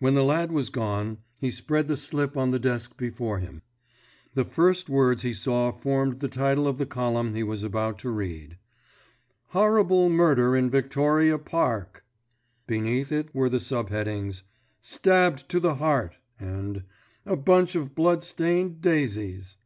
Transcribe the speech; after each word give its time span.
When 0.00 0.14
the 0.16 0.24
lad 0.24 0.50
was 0.50 0.70
gone 0.70 1.18
he 1.38 1.52
spread 1.52 1.86
the 1.86 1.96
slip 1.96 2.36
on 2.36 2.50
the 2.50 2.58
desk 2.58 2.96
before 2.96 3.38
him. 3.38 3.62
The 4.34 4.44
first 4.44 4.88
words 4.90 5.22
he 5.22 5.32
saw 5.32 5.70
formed 5.70 6.18
the 6.18 6.26
title 6.26 6.66
of 6.66 6.78
the 6.78 6.84
column 6.84 7.36
he 7.36 7.44
was 7.44 7.62
about 7.62 8.00
to 8.00 8.10
read: 8.10 8.58
"Horrible 9.50 10.08
Murder 10.10 10.56
in 10.56 10.68
Victoria 10.68 11.38
Park!" 11.38 12.04
Beneath 12.66 13.12
it 13.12 13.32
were 13.32 13.48
the 13.48 13.60
sub 13.60 13.90
headings, 13.90 14.42
"Stabbed 14.80 15.48
to 15.50 15.60
the 15.60 15.76
Heart!" 15.76 16.16
and 16.40 16.82
"A 17.24 17.36
Bunch 17.36 17.76
of 17.76 17.94
Blood 17.94 18.24
stained 18.24 18.80
Daisies!" 18.80 19.58